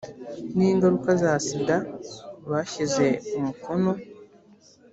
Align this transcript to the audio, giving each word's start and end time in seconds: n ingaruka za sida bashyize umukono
n 0.55 0.57
ingaruka 0.69 1.09
za 1.21 1.33
sida 1.45 1.77
bashyize 2.49 3.07
umukono 3.37 3.91